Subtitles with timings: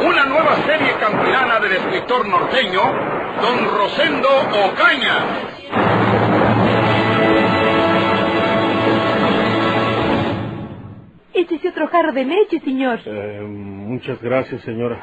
[0.00, 2.82] Una nueva serie campirana del escritor norteño,
[3.42, 4.28] don Rosendo
[4.66, 5.24] Ocaña.
[11.34, 13.00] Échese otro jarro de leche, señor.
[13.04, 15.00] Eh, muchas gracias, señora.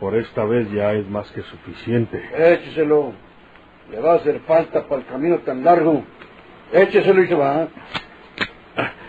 [0.00, 2.20] Por esta vez ya es más que suficiente.
[2.36, 3.12] Écheselo.
[3.90, 6.02] Le va a hacer falta para el camino tan largo.
[6.72, 7.68] Écheselo y se va.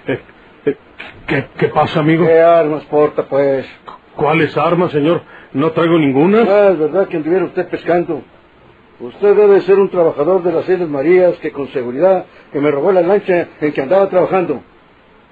[0.07, 0.21] Eh,
[0.65, 0.77] eh,
[1.25, 2.27] ¿qué, ¿Qué pasa, amigo?
[2.27, 3.65] ¿Qué armas porta, pues?
[4.15, 5.21] ¿Cuáles armas, señor?
[5.53, 6.41] No traigo ninguna.
[6.41, 8.21] Ah, es verdad que anduviera usted pescando.
[8.99, 12.91] Usted debe ser un trabajador de las Islas Marías que con seguridad que me robó
[12.93, 14.61] la lancha en que andaba trabajando.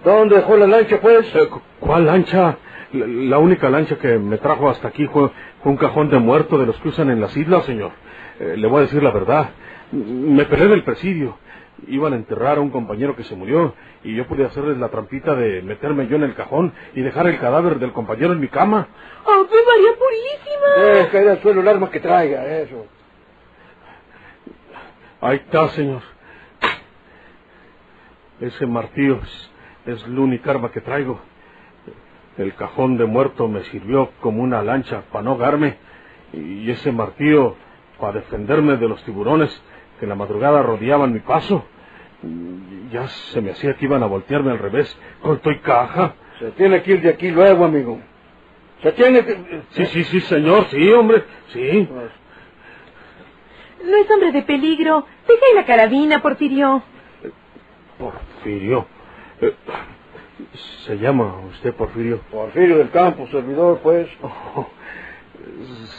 [0.03, 1.33] ¿Dónde dejó la lancha, pues?
[1.33, 1.49] Eh,
[1.79, 2.57] ¿Cuál lancha?
[2.91, 5.29] La, la única lancha que me trajo hasta aquí fue,
[5.61, 7.91] fue un cajón de muerto de los que usan en las islas, señor.
[8.39, 9.51] Eh, le voy a decir la verdad.
[9.91, 11.37] Me pelé del presidio.
[11.87, 15.35] Iban a enterrar a un compañero que se murió y yo pude hacerles la trampita
[15.35, 18.87] de meterme yo en el cajón y dejar el cadáver del compañero en mi cama.
[19.25, 20.85] ¡Ave María Purísima!
[20.85, 22.85] Deja caer al suelo el arma que traiga, eso.
[25.21, 26.01] Ahí está, señor.
[28.39, 29.51] Ese martillo es,
[29.85, 31.19] es la única arma que traigo.
[32.37, 35.77] El cajón de muerto me sirvió como una lancha para no ahogarme
[36.33, 37.55] y ese martillo
[37.99, 39.49] para defenderme de los tiburones
[39.99, 41.63] que en la madrugada rodeaban mi paso.
[42.91, 46.13] Ya se me hacía que iban a voltearme al revés, corto y caja.
[46.39, 47.99] Se tiene que ir de aquí luego, amigo.
[48.81, 49.61] Se tiene que...
[49.71, 51.87] Sí, sí, sí, señor, sí, hombre, sí.
[53.83, 55.05] No es hombre de peligro.
[55.27, 56.83] Deja ahí la carabina, Porfirio.
[57.97, 58.87] Porfirio.
[59.41, 59.53] Eh,
[60.85, 62.21] ¿Se llama usted Porfirio?
[62.31, 64.07] Porfirio del Campo, servidor, pues.
[64.55, 64.69] Oh,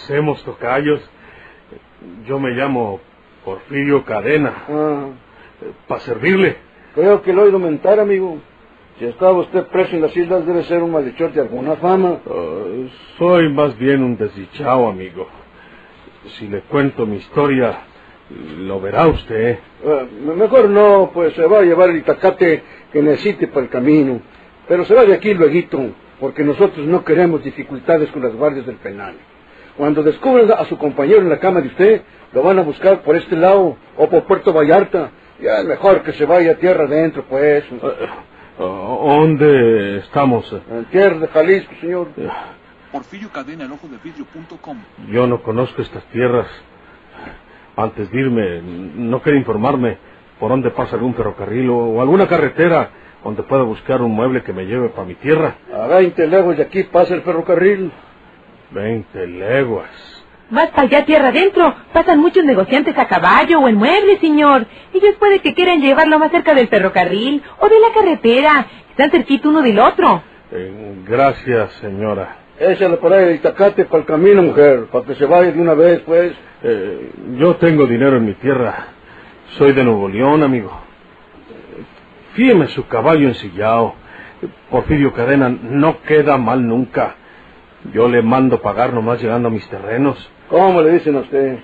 [0.06, 1.00] semos tocayos.
[2.26, 3.00] Yo me llamo
[3.44, 4.54] Porfirio Cadena.
[4.68, 5.08] Ah,
[5.86, 6.56] Para servirle.
[6.94, 8.38] creo que lo he oído mentar, amigo.
[8.98, 12.18] Si estaba usted preso en las islas, debe ser un malhechor de alguna fama.
[12.26, 12.64] Ah,
[13.18, 15.28] soy más bien un desdichado, amigo.
[16.38, 17.80] Si le cuento mi historia,
[18.58, 19.58] lo verá usted.
[19.84, 24.20] Eh, mejor no, pues se va a llevar el itacate que necesite para el camino.
[24.68, 28.76] Pero se va de aquí luego, porque nosotros no queremos dificultades con las guardias del
[28.76, 29.14] penal.
[29.76, 33.16] Cuando descubran a su compañero en la cama de usted, lo van a buscar por
[33.16, 35.10] este lado o por Puerto Vallarta.
[35.44, 37.64] Ya es mejor que se vaya tierra adentro, pues.
[38.58, 40.50] Ah, ¿Dónde estamos?
[40.70, 42.08] En tierra de Jalisco, señor.
[42.90, 44.78] Porfirio Cadena, el ojo de vidrio.com.
[45.10, 46.46] Yo no conozco estas tierras.
[47.76, 49.98] Antes de irme, no quería informarme
[50.40, 52.88] por dónde pasa algún ferrocarril o, alguna carretera
[53.22, 55.56] donde pueda buscar un mueble que me lleve para mi tierra.
[55.74, 57.92] A 20 leguas de aquí pasa el ferrocarril.
[58.70, 60.13] Veinte leguas.
[60.50, 61.74] Más para allá, tierra adentro.
[61.92, 64.66] Pasan muchos negociantes a caballo o en muebles, señor.
[64.92, 68.66] Ellos puede que quieran llevarlo más cerca del ferrocarril o de la carretera.
[68.90, 70.22] Están cerquita uno del otro.
[70.52, 72.36] Eh, gracias, señora.
[72.58, 75.74] Échale por ahí el itacate para el camino, mujer, para que se vaya de una
[75.74, 76.32] vez, pues.
[76.62, 78.86] Eh, yo tengo dinero en mi tierra.
[79.58, 80.70] Soy de Nuevo León, amigo.
[82.34, 83.94] Fíjeme su caballo ensillado.
[84.70, 87.16] Porfirio Cadena no queda mal nunca.
[87.92, 90.30] Yo le mando pagar nomás llegando a mis terrenos.
[90.54, 91.58] ¿Cómo le dicen a usted?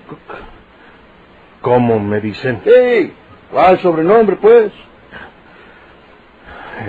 [1.61, 2.59] ¿Cómo me dicen?
[2.65, 3.13] Sí,
[3.49, 4.73] ¿cuál sobrenombre, pues?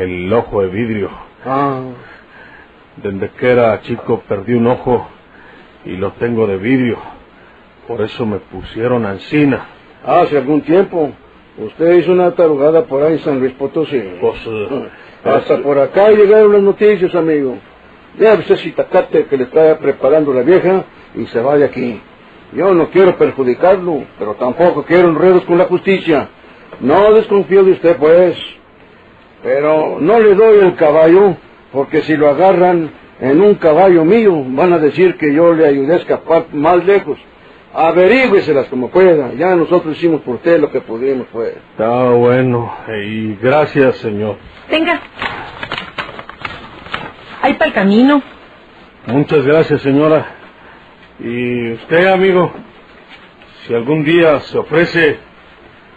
[0.00, 1.10] El ojo de vidrio.
[1.46, 1.80] Ah,
[2.96, 5.06] Desde que era chico perdí un ojo
[5.84, 6.98] y lo tengo de vidrio.
[7.86, 9.64] Por eso me pusieron ansina.
[10.04, 11.12] hace algún tiempo.
[11.56, 14.02] Usted hizo una tarugada por ahí en San Luis Potosí.
[14.20, 14.88] Pues, eh,
[15.24, 17.58] Hasta por acá llegaron las noticias, amigo.
[18.18, 22.00] Vea usted ese itacate que le está preparando la vieja y se va de aquí.
[22.52, 26.28] Yo no quiero perjudicarlo, pero tampoco quiero enredos con la justicia.
[26.80, 28.36] No desconfío de usted, pues.
[29.42, 31.36] Pero no le doy el caballo,
[31.72, 35.94] porque si lo agarran en un caballo mío, van a decir que yo le ayudé
[35.94, 37.18] a escapar más lejos.
[37.74, 39.32] Averígüeselas como pueda.
[39.32, 41.56] Ya nosotros hicimos por usted lo que pudimos, pues.
[41.72, 42.70] Está bueno.
[43.02, 44.36] Y gracias, señor.
[44.70, 45.00] Venga.
[47.40, 48.22] Ahí para el camino.
[49.06, 50.41] Muchas gracias, señora.
[51.24, 52.52] Y usted, amigo,
[53.64, 55.20] si algún día se ofrece,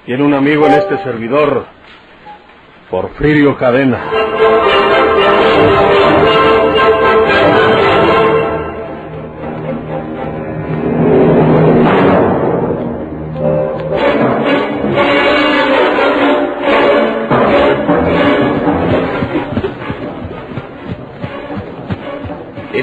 [0.06, 1.66] tiene un amigo en este servidor,
[2.92, 4.12] Porfirio Cadena.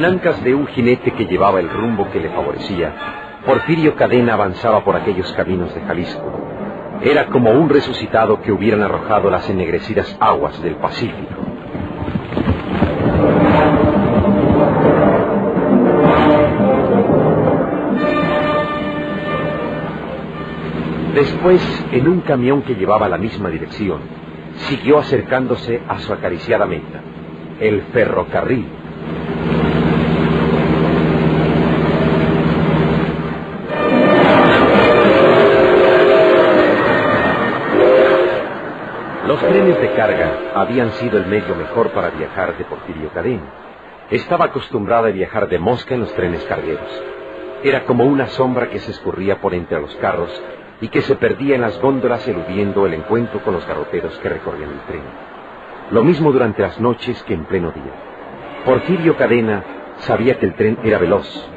[0.03, 2.93] En ancas de un jinete que llevaba el rumbo que le favorecía,
[3.47, 6.29] Porfirio Cadena avanzaba por aquellos caminos de Jalisco.
[7.03, 11.37] Era como un resucitado que hubieran arrojado las ennegrecidas aguas del Pacífico.
[21.15, 24.01] Después, en un camión que llevaba la misma dirección,
[24.57, 27.01] siguió acercándose a su acariciada meta,
[27.61, 28.81] el ferrocarril.
[39.43, 43.43] Trenes de carga habían sido el medio mejor para viajar de Porfirio Cadena.
[44.11, 47.03] Estaba acostumbrada a viajar de mosca en los trenes cargueros.
[47.62, 50.31] Era como una sombra que se escurría por entre los carros
[50.81, 54.71] y que se perdía en las góndolas eludiendo el encuentro con los garroteros que recorrían
[54.71, 55.03] el tren.
[55.91, 58.65] Lo mismo durante las noches que en pleno día.
[58.65, 59.65] Porfirio Cadena
[59.99, 61.49] sabía que el tren era veloz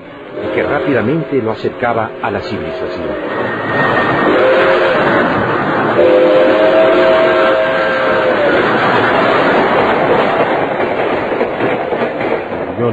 [0.44, 4.55] y que rápidamente lo acercaba a la civilización.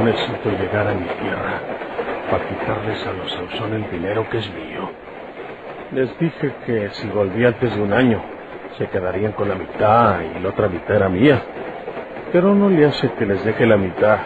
[0.03, 1.59] Necesito llegar a mi tierra
[2.29, 4.89] para quitarles a los Sauzón el dinero que es mío.
[5.91, 8.21] Les dije que si volví antes de un año,
[8.77, 11.41] se quedarían con la mitad y la otra mitad era mía.
[12.31, 14.17] Pero no le hace que les deje la mitad.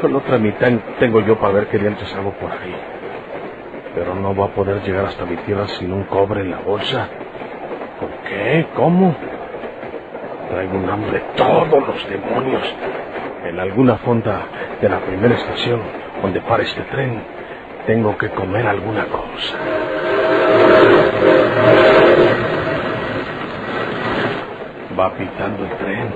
[0.00, 2.76] Con la otra mitad tengo yo para ver qué dientes hago por ahí.
[3.94, 7.08] Pero no va a poder llegar hasta mi tierra sin un cobre en la bolsa.
[7.98, 8.66] ¿Por qué?
[8.76, 9.14] ¿Cómo?
[10.48, 12.74] Traigo un hambre todos los demonios.
[13.44, 14.42] En alguna fonda
[14.80, 15.80] de la primera estación
[16.22, 17.22] donde para este tren,
[17.86, 19.56] tengo que comer alguna cosa.
[24.98, 26.14] Va pitando el tren.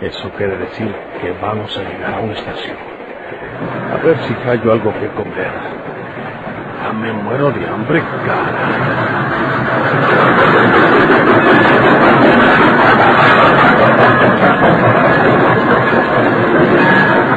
[0.00, 2.76] Eso quiere decir que vamos a llegar a una estación.
[3.92, 5.52] A ver si hallo algo que comer.
[6.82, 8.02] Ya me muero de hambre,
[12.22, 12.88] Maharashtra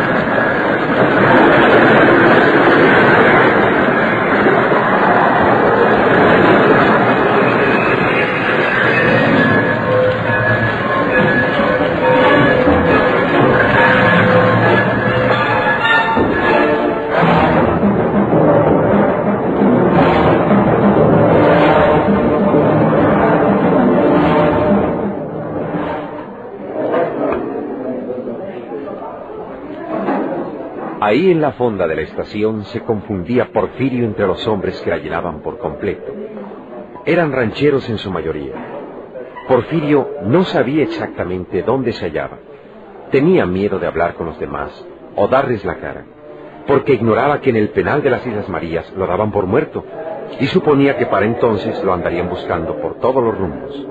[31.16, 34.98] Ahí en la fonda de la estación se confundía Porfirio entre los hombres que la
[34.98, 36.12] llenaban por completo.
[37.06, 38.52] Eran rancheros en su mayoría.
[39.48, 42.40] Porfirio no sabía exactamente dónde se hallaba.
[43.12, 44.86] Tenía miedo de hablar con los demás
[45.16, 46.04] o darles la cara,
[46.68, 49.86] porque ignoraba que en el penal de las Islas Marías lo daban por muerto
[50.42, 53.88] y suponía que para entonces lo andarían buscando por todos los rumbos.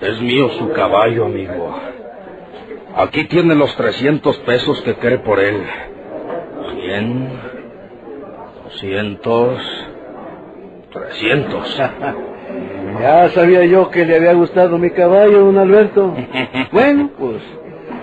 [0.00, 1.78] Es mío su caballo, amigo.
[2.96, 5.62] Aquí tiene los 300 pesos que cree por él.
[6.80, 7.28] 100,
[8.64, 9.60] 200,
[10.92, 11.82] 300.
[13.00, 16.14] Ya sabía yo que le había gustado mi caballo, don Alberto.
[16.72, 17.42] Bueno, pues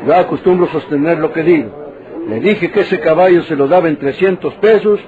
[0.05, 1.93] yo acostumbro sostener lo que digo.
[2.27, 4.99] Le dije que ese caballo se lo daba en 300 pesos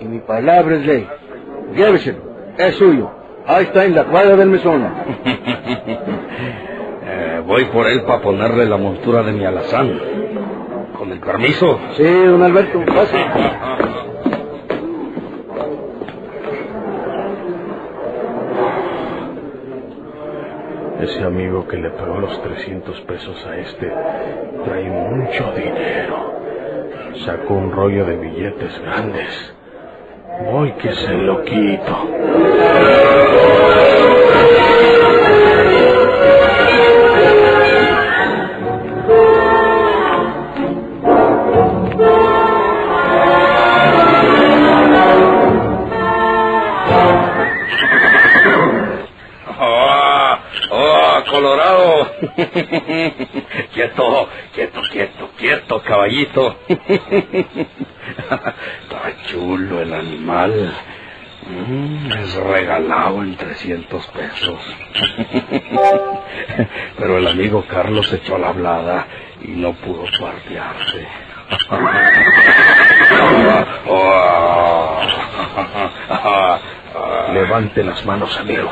[0.00, 1.06] y mi palabra es ley.
[1.76, 2.18] Lléveselo,
[2.58, 3.10] es suyo.
[3.46, 4.82] Ahí está en la cuadra del mesón.
[7.52, 10.00] Voy por él para ponerle la montura de mi alazán.
[10.96, 11.78] Con el permiso.
[11.98, 13.18] Sí, don Alberto, pase.
[21.02, 23.92] Ese amigo que le pagó los 300 pesos a este
[24.64, 26.32] trae mucho dinero.
[27.26, 29.54] Sacó un rollo de billetes grandes.
[30.50, 32.08] Voy que se lo quito.
[53.74, 56.56] quieto, quieto, quieto, quieto, caballito.
[56.68, 58.54] Está
[59.26, 60.74] chulo el animal.
[61.46, 64.58] Mm, es regalado en 300 pesos.
[66.98, 69.06] Pero el amigo Carlos echó la hablada
[69.42, 71.06] y no pudo partearse.
[77.34, 78.70] Levante las manos, amigo.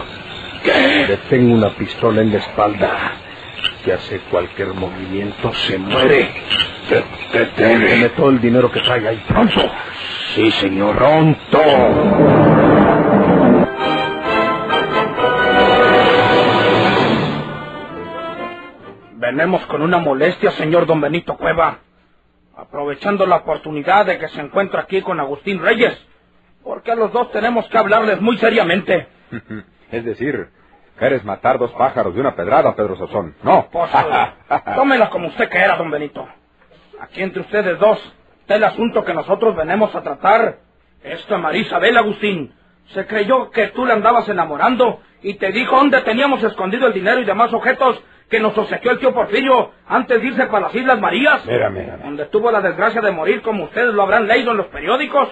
[0.65, 3.13] Le tengo una pistola en la espalda.
[3.85, 6.29] Si hace cualquier movimiento, se muere.
[6.89, 7.87] ¿Qué, qué tiene?
[7.87, 9.25] Deme todo el dinero que trae ahí.
[9.27, 9.61] Pronto.
[10.35, 10.97] Sí, señor.
[10.97, 11.59] Pronto.
[19.17, 21.79] Venemos con una molestia, señor don Benito Cueva.
[22.57, 25.97] Aprovechando la oportunidad de que se encuentra aquí con Agustín Reyes.
[26.63, 29.09] Porque a los dos tenemos que hablarles muy seriamente.
[29.91, 30.51] Es decir,
[31.01, 33.35] quieres matar dos pájaros de una pedrada, Pedro Sazón.
[33.43, 33.69] No.
[33.73, 36.29] Pues, eh, tómela como usted quiera, don Benito.
[37.01, 37.99] Aquí entre ustedes dos
[38.43, 40.59] está el asunto que nosotros venimos a tratar.
[41.03, 42.53] Esta Marisabel, Agustín,
[42.89, 47.21] se creyó que tú le andabas enamorando y te dijo dónde teníamos escondido el dinero
[47.21, 51.01] y demás objetos que nos obsequió el tío Porfirio antes de irse para las Islas
[51.01, 51.45] Marías.
[51.47, 52.05] Mira, mira, mira.
[52.05, 55.31] Donde tuvo la desgracia de morir como ustedes lo habrán leído en los periódicos.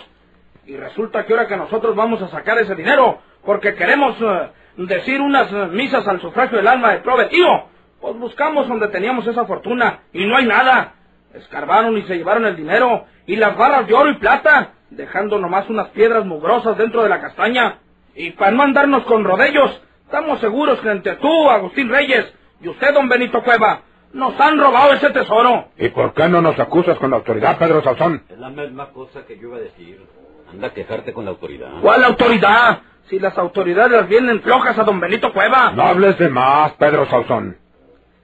[0.65, 4.49] Y resulta que ahora que nosotros vamos a sacar ese dinero porque queremos eh,
[4.87, 7.69] decir unas misas al sufragio del alma del prometido,
[8.01, 10.95] pues buscamos donde teníamos esa fortuna y no hay nada.
[11.35, 15.69] Escarbaron y se llevaron el dinero y las barras de oro y plata, dejando nomás
[15.69, 17.79] unas piedras mugrosas dentro de la castaña.
[18.15, 22.95] Y para no andarnos con rodellos, estamos seguros que entre tú, Agustín Reyes, y usted,
[22.95, 23.83] don Benito Cueva,
[24.13, 25.69] nos han robado ese tesoro.
[25.77, 28.25] ¿Y por qué no nos acusas con la autoridad, Pedro Sazón?
[28.29, 30.05] Es la misma cosa que yo iba a decir.
[30.51, 31.69] Anda a quejarte con la autoridad.
[31.83, 32.81] ¿Cuál autoridad?
[33.09, 35.73] Si las autoridades las vienen flojas a don Benito Cueva.
[35.73, 37.57] No hables de más, Pedro Sauzón.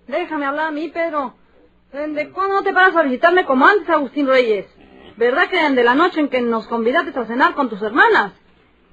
[0.06, 1.34] Déjame hablar a mí, Pedro.
[1.92, 4.66] ¿De cuándo no te paras a visitarme como antes, Agustín Reyes?
[5.16, 8.32] ¿Verdad que de la noche en que nos convidaste a cenar con tus hermanas?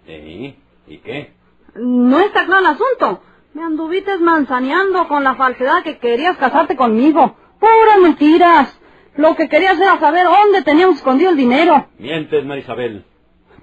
[0.05, 0.55] ¿Sí?
[0.87, 1.33] ¿Y qué?
[1.75, 3.23] No está claro el asunto.
[3.53, 7.35] Me anduviste manzaneando con la falsedad que querías casarte conmigo.
[7.59, 8.79] Puras mentiras.
[9.17, 11.87] Lo que querías era saber dónde teníamos escondido el dinero.
[11.97, 13.03] Mientes, Marisabel.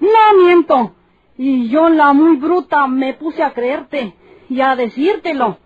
[0.01, 0.95] No miento.
[1.39, 4.15] Y yo, la muy bruta, me puse a creerte
[4.51, 5.59] y a decírtelo.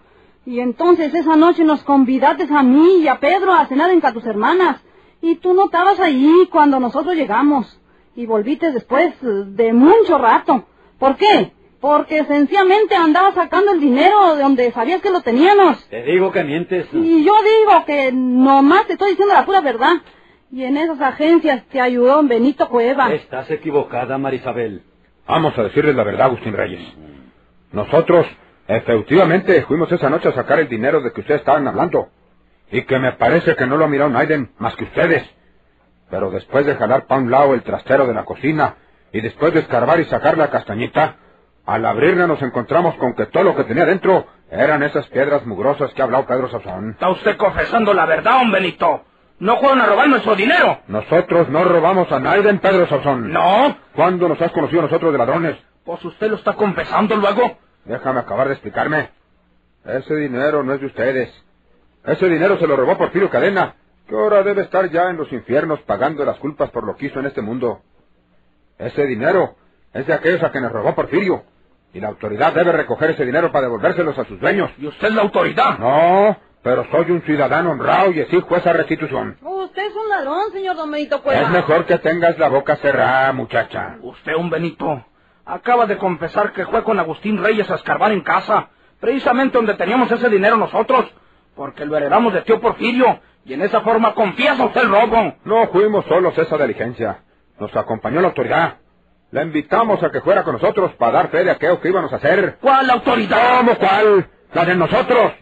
[0.44, 4.14] Y entonces esa noche nos convidaste a mí y a Pedro a cenar en casa
[4.14, 4.82] tus hermanas.
[5.22, 7.80] Y tú no estabas allí cuando nosotros llegamos.
[8.14, 10.66] Y volviste después de mucho rato.
[10.98, 11.52] ¿Por qué?
[11.80, 15.82] Porque sencillamente andabas sacando el dinero de donde sabías que lo teníamos.
[15.88, 16.86] Te digo que mientes.
[16.92, 20.02] Y yo digo que nomás te estoy diciendo la pura verdad.
[20.50, 23.14] Y en esas agencias te ayudó Benito Cueva.
[23.14, 24.82] Estás equivocada, Marisabel.
[25.26, 26.82] Vamos a decirles la verdad, Agustín Reyes.
[27.72, 28.26] Nosotros,
[28.68, 32.08] efectivamente, fuimos esa noche a sacar el dinero de que ustedes estaban hablando.
[32.70, 35.28] Y que me parece que no lo miró nadie más que ustedes.
[36.10, 38.76] Pero después de jalar para un lado el trastero de la cocina,
[39.12, 41.16] y después de escarbar y sacar la castañita,
[41.66, 45.92] al abrirla nos encontramos con que todo lo que tenía dentro eran esas piedras mugrosas
[45.94, 46.90] que ha hablado Pedro Sazón.
[46.90, 49.04] Está usted confesando la verdad, don Benito.
[49.42, 50.82] No fueron a robar nuestro dinero.
[50.86, 53.32] Nosotros no robamos a nadie, Pedro Sazón.
[53.32, 53.76] No.
[53.92, 55.56] ¿Cuándo nos has conocido a nosotros de ladrones?
[55.84, 57.58] Pues usted lo está confesando luego.
[57.84, 59.10] Déjame acabar de explicarme.
[59.84, 61.44] Ese dinero no es de ustedes.
[62.04, 63.74] Ese dinero se lo robó Porfirio Cadena,
[64.06, 67.18] que ahora debe estar ya en los infiernos pagando las culpas por lo que hizo
[67.18, 67.80] en este mundo.
[68.78, 69.56] Ese dinero
[69.92, 71.42] es de aquellos a quienes robó Porfirio.
[71.92, 74.70] Y la autoridad debe recoger ese dinero para devolvérselos a sus dueños.
[74.78, 75.78] ¿Y usted es la autoridad?
[75.80, 79.36] No, pero soy un ciudadano honrado y exijo esa restitución.
[79.42, 81.40] Usted es un ladrón, señor Don Benito Cueva.
[81.40, 83.96] Es mejor que tengas la boca cerrada, muchacha.
[84.00, 85.04] Usted, un Benito,
[85.44, 88.68] acaba de confesar que fue con Agustín Reyes a escarbar en casa,
[89.00, 91.06] precisamente donde teníamos ese dinero nosotros,
[91.56, 95.34] porque lo heredamos de tío Porfirio, y en esa forma confiesa usted el robo.
[95.44, 97.24] No fuimos solos esa diligencia.
[97.58, 98.76] Nos acompañó la autoridad.
[99.32, 102.16] La invitamos a que fuera con nosotros para dar fe de aquello que íbamos a
[102.16, 102.58] hacer.
[102.60, 103.58] ¿Cuál autoridad?
[103.58, 104.28] ¿Cómo cuál?
[104.52, 105.32] La de nosotros.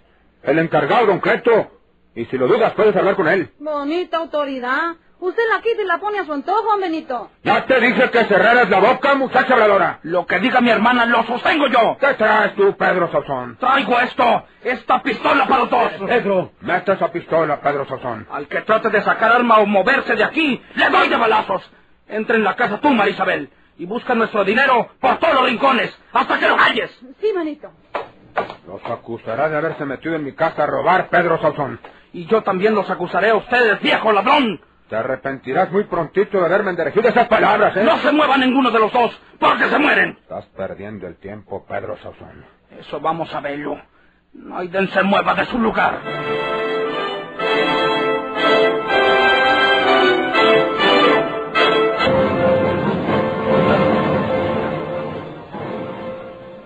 [0.43, 1.71] El encargado, don Creto.
[2.15, 3.51] Y si lo dudas, puedes hablar con él.
[3.59, 4.97] Bonita autoridad.
[5.21, 7.31] Usted la quita y la pone a su antojo, Benito.
[7.45, 10.01] Ya te dije que cerraras la boca, muchacha habladora.
[10.03, 11.99] Lo que diga mi hermana lo sostengo yo.
[12.01, 13.59] ¿Qué traes tú, Pedro Sazón?
[13.59, 15.93] Traigo esto, esta pistola para los dos.
[16.09, 18.27] Pedro, mete esa pistola, Pedro Sazón.
[18.31, 21.71] Al que trate de sacar arma o moverse de aquí, le doy de balazos.
[22.09, 26.39] Entra en la casa tú, Marisabel, y busca nuestro dinero por todos los rincones, hasta
[26.39, 26.91] que lo halles.
[27.21, 27.71] Sí, Benito.
[28.67, 31.81] Los acusará de haberse metido en mi casa a robar, Pedro Sazón.
[32.13, 34.61] Y yo también los acusaré a ustedes, viejo ladrón.
[34.89, 37.85] Te arrepentirás muy prontito de haberme dirigido esas palabras, ¿eh?
[37.85, 40.19] No se mueva ninguno de los dos, porque se mueren.
[40.21, 42.45] Estás perdiendo el tiempo, Pedro Sazón.
[42.79, 43.81] Eso vamos a verlo.
[44.33, 46.01] No hay den se mueva de su lugar.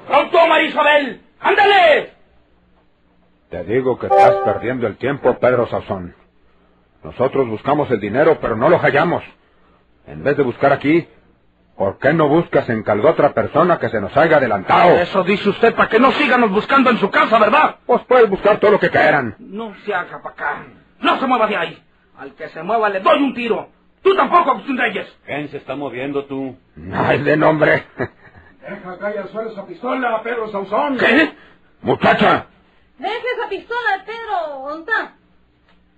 [0.06, 1.23] ¡Pronto, Marisabel!
[1.44, 2.12] ¡Ándale!
[3.50, 6.16] Te digo que estás perdiendo el tiempo, Pedro Sazón.
[7.04, 9.22] Nosotros buscamos el dinero, pero no lo hallamos.
[10.06, 11.06] En vez de buscar aquí,
[11.76, 14.96] ¿Por qué no buscas en caldo otra persona que se nos haya adelantado?
[14.96, 17.76] Eso dice usted para que no síganos buscando en su casa, ¿verdad?
[17.84, 19.34] Pues puedes buscar todo lo que quieran.
[19.40, 20.66] No se haga para acá.
[21.00, 21.82] No se mueva de ahí.
[22.16, 23.68] Al que se mueva le doy un tiro.
[24.02, 25.06] Tú tampoco, Agustín Reyes.
[25.26, 26.56] ¿Quién se está moviendo tú?
[26.92, 27.84] Ay, de nombre.
[28.68, 30.96] Deja caer al suelo esa pistola, Pedro Sauzón.
[30.96, 31.34] ¿Qué?
[31.82, 32.46] Muchacha,
[32.98, 34.68] Deje esa pistola, Pedro.
[34.68, 35.12] ¿Dónde está?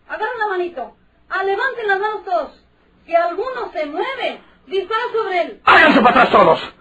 [0.08, 0.96] Agarren la manito.
[1.28, 2.64] Ah, levanten las manos todos.
[3.04, 5.61] Si alguno se mueve, dispara sobre él.
[5.64, 6.75] Háganse para atrás todos.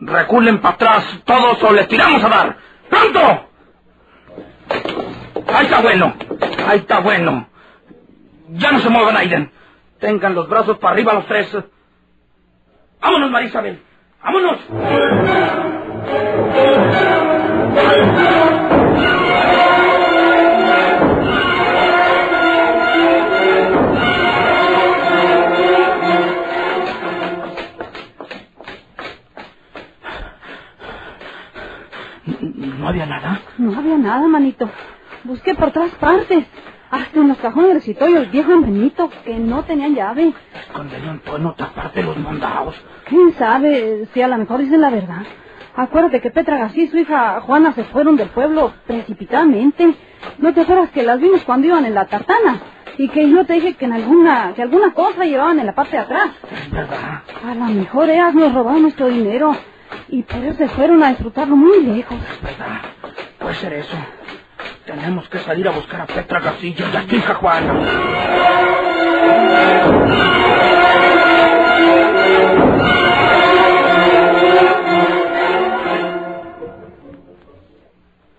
[0.00, 2.56] Reculen para atrás todos o les tiramos a dar.
[2.90, 3.48] ¡Pronto!
[5.54, 6.14] Ahí está bueno.
[6.66, 7.48] Ahí está bueno.
[8.50, 9.52] Ya no se muevan, Aiden.
[10.00, 11.56] Tengan los brazos para arriba los tres.
[13.00, 13.82] Vámonos, Marisabel.
[14.24, 14.58] Vámonos.
[32.56, 33.40] ¿No había nada?
[33.58, 34.70] No había nada, manito.
[35.24, 36.46] Busqué por todas partes.
[36.92, 40.34] Hasta cajones del escritorio el viejo Benito, que no tenían llave.
[40.54, 42.74] Esconderían todo en otra parte los mandados.
[43.06, 45.22] ¿Quién sabe si a lo mejor dicen la verdad?
[45.74, 49.94] Acuérdate que Petra García y su hija Juana se fueron del pueblo precipitadamente.
[50.36, 52.60] ¿No te acuerdas que las vimos cuando iban en la tartana?
[52.98, 55.96] Y que yo te dije que en alguna, que alguna cosa llevaban en la parte
[55.96, 56.28] de atrás.
[56.52, 57.22] Es verdad.
[57.42, 59.56] A lo mejor ellas nos robaron nuestro dinero.
[60.08, 62.18] Y por eso se fueron a disfrutarlo muy lejos.
[62.18, 62.82] Es verdad.
[63.38, 63.96] Puede ser eso.
[64.92, 67.72] Tenemos que salir a buscar a Petra García y a.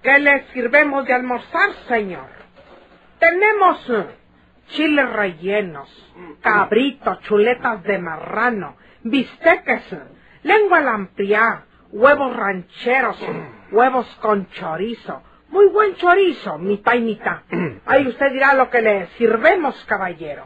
[0.03, 2.27] ¿Qué le sirvemos de almorzar, señor?
[3.17, 4.15] Tenemos eh,
[4.67, 5.89] chiles rellenos,
[6.41, 10.03] cabritos, chuletas de marrano, bisteques, eh,
[10.43, 15.23] lengua lampriá, huevos rancheros, eh, huevos con chorizo.
[15.53, 17.41] Muy buen chorizo, mitad y mitad.
[17.85, 20.45] Ahí usted dirá lo que le sirvemos, caballero.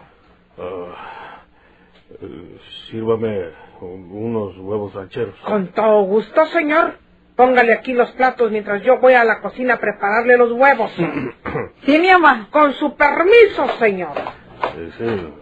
[0.57, 1.43] Ah,
[2.21, 2.57] eh,
[2.91, 5.35] sírvame un- unos huevos rancheros.
[5.45, 6.95] Con todo gusto, señor.
[7.37, 10.91] Póngale aquí los platos mientras yo voy a la cocina a prepararle los huevos.
[11.85, 12.49] Sí, mi mamá.
[12.51, 14.11] Con su permiso, señor.
[14.75, 15.33] Sí, sí.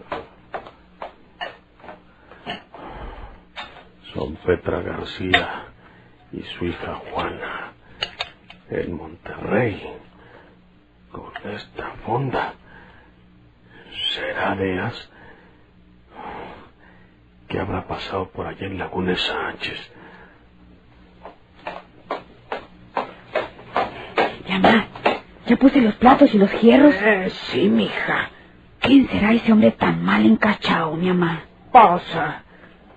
[4.13, 5.65] Son Petra García
[6.31, 7.64] y su hija Juana
[8.69, 9.81] en Monterrey
[11.11, 12.53] con esta fonda.
[14.13, 15.11] ¿Será de ellas?
[17.47, 19.91] ¿Qué habrá pasado por allá en Laguna Sánchez?
[24.49, 24.87] Mamá,
[25.47, 26.95] ya puse los platos y los hierros.
[26.95, 28.29] Eh, sí, mija.
[28.79, 31.43] ¿Quién será ese hombre tan mal encachado, mi mamá?
[31.71, 32.44] Pues, eh,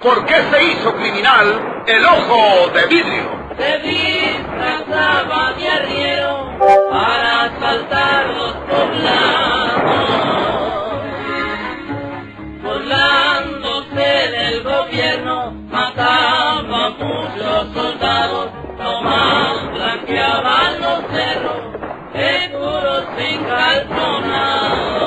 [0.00, 3.28] ¿Por qué se hizo criminal el ojo de vidrio?
[3.58, 6.56] Se disfrazaba de arriero
[6.90, 9.82] para asaltar los poblados,
[12.62, 21.60] burlándose del gobierno, mataba a muchos soldados, nomás blanqueaban los cerros,
[22.14, 24.99] seguros sin calzonar.